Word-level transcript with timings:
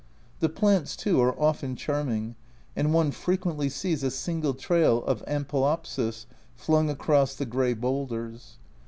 The 0.39 0.49
plants, 0.49 0.95
too, 0.95 1.21
are 1.21 1.39
often 1.39 1.75
charming, 1.75 2.33
and 2.75 2.91
one 2.91 3.11
frequently 3.11 3.69
sees 3.69 4.01
a 4.03 4.09
single 4.09 4.55
trail 4.55 5.03
of 5.05 5.23
ampelopsis 5.27 6.25
flung 6.55 6.89
across 6.89 7.35
the 7.35 7.45
grey 7.45 7.75
boulders. 7.75 8.57